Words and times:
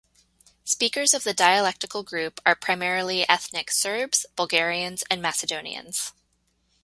Speakers 0.65 1.13
of 1.13 1.23
the 1.23 1.31
dialectal 1.35 2.03
group 2.03 2.41
are 2.43 2.55
primarily 2.55 3.29
ethnic 3.29 3.69
Serbs, 3.69 4.25
Bulgarians, 4.35 5.03
and 5.11 5.21
Macedonians. 5.21 6.11